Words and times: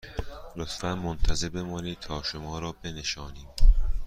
لطفاً 0.55 0.95
منتظر 0.95 1.49
بمانید 1.49 1.97
تا 2.01 2.23
شما 2.23 2.59
را 2.59 2.71
بنشانیم 2.71 3.47